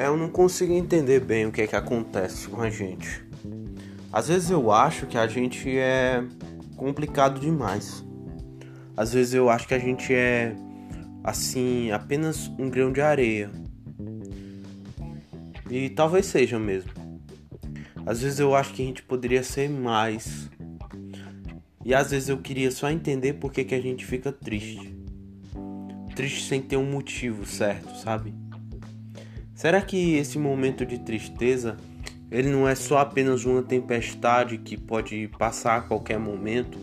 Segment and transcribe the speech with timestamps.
[0.00, 3.22] É, eu não consigo entender bem o que é que acontece com a gente.
[4.10, 6.24] Às vezes eu acho que a gente é
[6.74, 8.02] complicado demais.
[8.96, 10.56] Às vezes eu acho que a gente é
[11.22, 13.50] assim, apenas um grão de areia.
[15.70, 16.92] E talvez seja mesmo.
[18.06, 20.48] Às vezes eu acho que a gente poderia ser mais.
[21.84, 24.96] E às vezes eu queria só entender por que, que a gente fica triste.
[26.16, 28.32] Triste sem ter um motivo certo, sabe?
[29.60, 31.76] Será que esse momento de tristeza
[32.30, 36.78] ele não é só apenas uma tempestade que pode passar a qualquer momento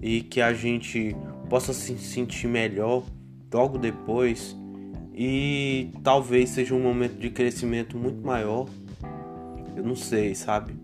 [0.00, 1.16] e que a gente
[1.50, 3.04] possa se sentir melhor
[3.52, 4.56] logo depois
[5.12, 8.68] e talvez seja um momento de crescimento muito maior?
[9.74, 10.76] Eu não sei, sabe?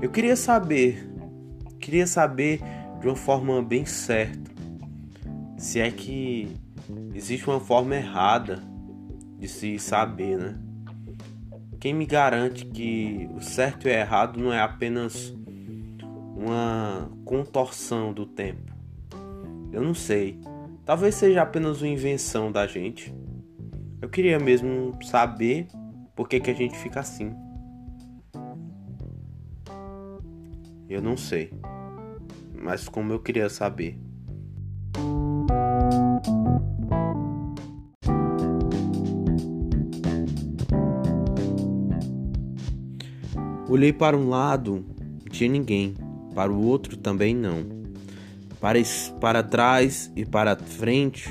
[0.00, 1.10] Eu queria saber,
[1.80, 2.60] queria saber
[3.00, 4.48] de uma forma bem certa
[5.58, 6.54] se é que
[7.16, 8.70] existe uma forma errada
[9.40, 10.58] de se saber, né?
[11.80, 15.34] Quem me garante que o certo e o errado não é apenas
[16.36, 18.70] uma contorção do tempo?
[19.72, 20.38] Eu não sei.
[20.84, 23.14] Talvez seja apenas uma invenção da gente.
[24.02, 25.68] Eu queria mesmo saber
[26.14, 27.32] por que, que a gente fica assim.
[30.86, 31.50] Eu não sei.
[32.52, 33.98] Mas como eu queria saber.
[43.70, 45.94] Olhei para um lado, não tinha ninguém,
[46.34, 47.64] para o outro também não.
[48.60, 48.80] Para,
[49.20, 51.28] para trás e para frente,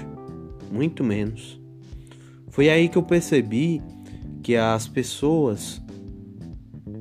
[0.72, 1.60] muito menos.
[2.48, 3.82] Foi aí que eu percebi
[4.42, 5.82] que as pessoas,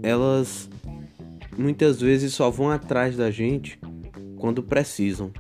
[0.02, 0.68] elas
[1.56, 3.78] muitas vezes só vão atrás da gente
[4.38, 5.30] quando precisam.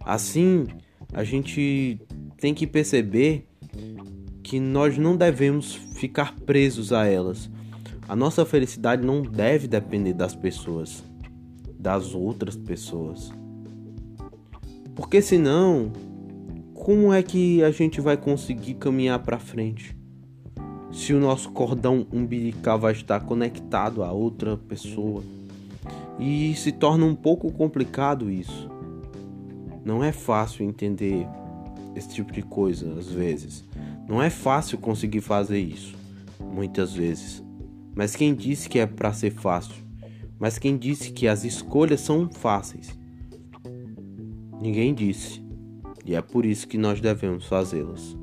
[0.00, 0.66] Assim,
[1.12, 2.00] a gente
[2.38, 3.46] tem que perceber
[4.42, 7.50] que nós não devemos ficar presos a elas
[8.08, 11.02] a nossa felicidade não deve depender das pessoas,
[11.78, 13.32] das outras pessoas.
[14.94, 15.92] Porque senão,
[16.74, 19.96] como é que a gente vai conseguir caminhar para frente?
[20.90, 25.22] Se o nosso cordão umbilical vai estar conectado a outra pessoa.
[26.18, 28.70] E se torna um pouco complicado isso.
[29.84, 31.26] Não é fácil entender
[31.96, 33.64] esse tipo de coisa às vezes.
[34.06, 35.94] Não é fácil conseguir fazer isso,
[36.38, 37.41] muitas vezes.
[37.94, 39.74] Mas quem disse que é para ser fácil?
[40.38, 42.98] Mas quem disse que as escolhas são fáceis?
[44.60, 45.42] Ninguém disse.
[46.04, 48.16] E é por isso que nós devemos fazê-las.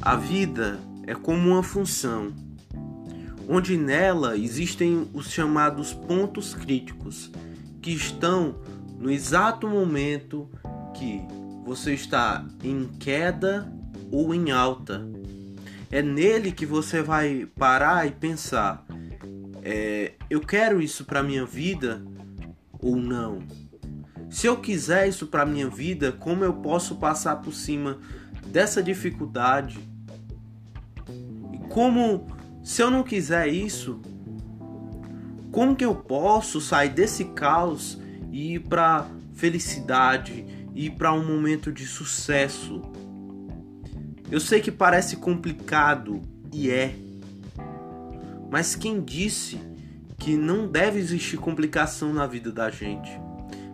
[0.00, 2.32] A vida é como uma função,
[3.48, 7.30] onde nela existem os chamados pontos críticos,
[7.82, 8.56] que estão
[8.98, 10.48] no exato momento
[10.94, 11.22] que
[11.64, 13.72] você está em queda
[14.10, 15.06] ou em alta.
[15.90, 18.84] É nele que você vai parar e pensar:
[19.62, 22.02] é, eu quero isso para minha vida
[22.80, 23.40] ou não?
[24.30, 27.98] Se eu quiser isso para minha vida, como eu posso passar por cima
[28.46, 29.80] dessa dificuldade?
[31.52, 32.26] E como,
[32.62, 34.00] se eu não quiser isso,
[35.50, 38.00] como que eu posso sair desse caos
[38.30, 40.46] e ir para felicidade
[40.80, 42.80] e para um momento de sucesso.
[44.30, 46.96] Eu sei que parece complicado e é.
[48.50, 49.60] Mas quem disse
[50.18, 53.10] que não deve existir complicação na vida da gente?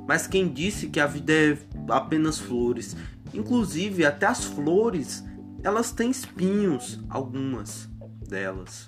[0.04, 1.56] Mas quem disse que a vida é
[1.90, 2.96] apenas flores?
[3.32, 5.22] Inclusive, até as flores,
[5.62, 7.88] elas têm espinhos, algumas
[8.28, 8.84] delas.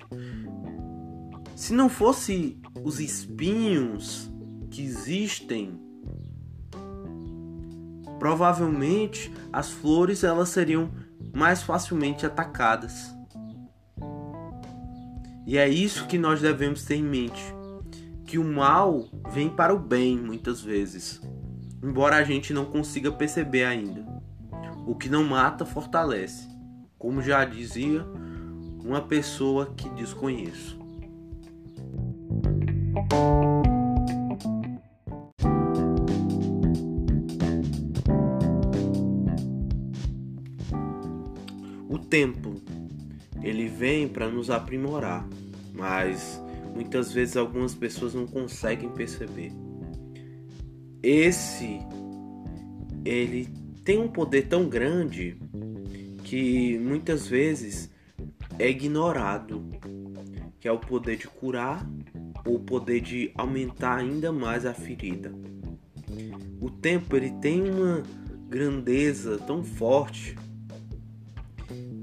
[1.54, 4.28] Se não fosse os espinhos
[4.72, 5.87] que existem,
[8.18, 10.90] provavelmente as flores elas seriam
[11.34, 13.14] mais facilmente atacadas.
[15.46, 17.42] E é isso que nós devemos ter em mente,
[18.26, 21.20] que o mal vem para o bem muitas vezes,
[21.82, 24.04] embora a gente não consiga perceber ainda.
[24.86, 26.48] O que não mata fortalece,
[26.98, 28.04] como já dizia
[28.84, 30.78] uma pessoa que desconheço.
[41.96, 42.60] Tempo.
[43.40, 45.26] Ele vem para nos aprimorar,
[45.72, 46.42] mas
[46.74, 49.52] muitas vezes algumas pessoas não conseguem perceber.
[51.02, 51.78] Esse
[53.04, 53.48] ele
[53.84, 55.38] tem um poder tão grande
[56.24, 57.90] que muitas vezes
[58.58, 59.64] é ignorado,
[60.60, 61.88] que é o poder de curar
[62.44, 65.32] ou o poder de aumentar ainda mais a ferida.
[66.60, 68.02] O tempo ele tem uma
[68.48, 70.36] grandeza tão forte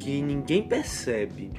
[0.05, 1.49] que ninguém percebe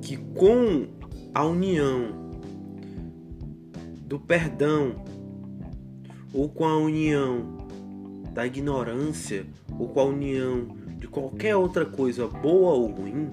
[0.00, 0.86] que com
[1.34, 2.30] a união
[4.06, 5.04] do perdão
[6.32, 7.66] ou com a união
[8.32, 9.44] da ignorância
[9.76, 13.28] ou com a união de qualquer outra coisa boa ou ruim,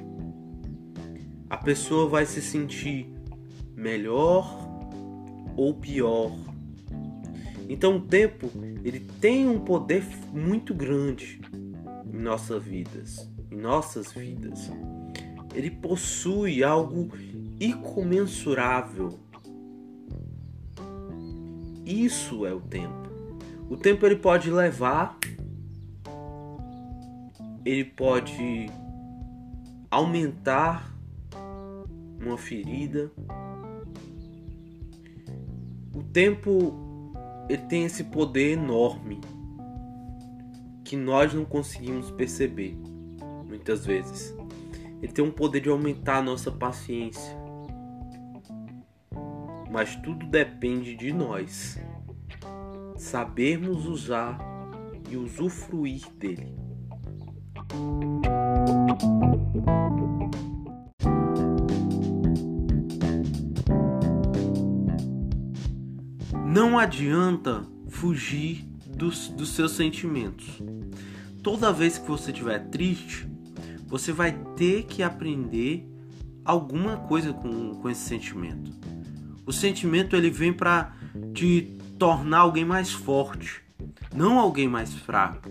[1.47, 3.13] a pessoa vai se sentir
[3.75, 4.67] melhor
[5.55, 6.35] ou pior.
[7.69, 8.49] Então o tempo
[8.83, 10.03] ele tem um poder
[10.33, 11.39] muito grande
[12.05, 14.71] em nossas vidas, em nossas vidas.
[15.53, 17.09] Ele possui algo
[17.59, 19.19] incomensurável.
[21.85, 23.09] Isso é o tempo.
[23.69, 25.17] O tempo ele pode levar,
[27.65, 28.67] ele pode
[29.91, 30.95] aumentar
[32.19, 33.11] uma ferida,
[35.93, 37.13] o tempo
[37.49, 39.19] ele tem esse poder enorme
[40.89, 42.75] que nós não conseguimos perceber
[43.47, 44.35] muitas vezes.
[44.99, 47.37] Ele tem um poder de aumentar a nossa paciência.
[49.71, 51.79] Mas tudo depende de nós
[52.97, 54.39] sabermos usar
[55.11, 56.55] e usufruir dele.
[66.47, 68.68] Não adianta fugir
[68.99, 70.61] dos, dos seus sentimentos.
[71.41, 73.25] Toda vez que você estiver triste,
[73.87, 75.87] você vai ter que aprender
[76.43, 78.71] alguma coisa com, com esse sentimento.
[79.45, 80.93] O sentimento ele vem para
[81.33, 83.63] te tornar alguém mais forte,
[84.13, 85.49] não alguém mais fraco.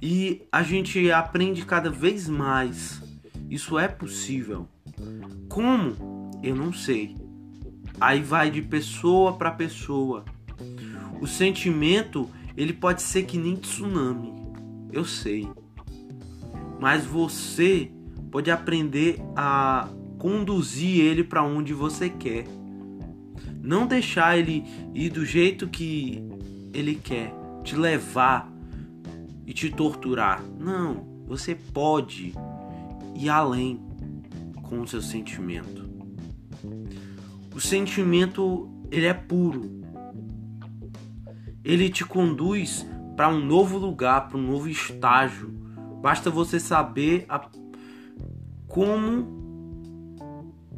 [0.00, 3.02] E a gente aprende cada vez mais.
[3.50, 4.68] Isso é possível.
[5.48, 6.30] Como?
[6.42, 7.16] Eu não sei.
[8.00, 10.24] Aí vai de pessoa para pessoa.
[11.20, 14.32] O sentimento, ele pode ser que nem tsunami.
[14.92, 15.48] Eu sei.
[16.80, 17.90] Mas você
[18.30, 19.88] pode aprender a
[20.18, 22.46] conduzir ele para onde você quer.
[23.62, 26.22] Não deixar ele ir do jeito que
[26.72, 27.32] ele quer,
[27.62, 28.50] te levar
[29.46, 30.42] e te torturar.
[30.58, 32.34] Não, você pode
[33.14, 33.80] ir além
[34.62, 35.88] com o seu sentimento.
[37.54, 39.82] O sentimento ele é puro.
[41.68, 45.50] Ele te conduz para um novo lugar, para um novo estágio.
[46.00, 47.46] Basta você saber a...
[48.66, 49.36] como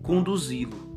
[0.03, 0.90] conduzi-lo.